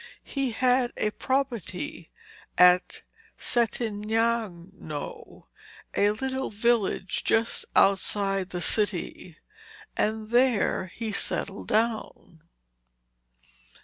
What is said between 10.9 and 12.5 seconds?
he settled down.